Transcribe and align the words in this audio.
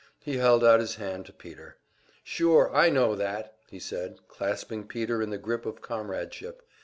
He 0.23 0.37
held 0.37 0.63
out 0.63 0.79
his 0.79 0.95
hand 0.95 1.27
to 1.27 1.31
Peter. 1.31 1.77
"Sure, 2.23 2.75
I 2.75 2.89
know 2.89 3.15
that!" 3.15 3.55
he 3.69 3.77
said, 3.77 4.17
clasping 4.27 4.87
Peter 4.87 5.21
in 5.21 5.29
the 5.29 5.37
grip 5.37 5.63
of 5.63 5.81
comradeship. 5.83 6.63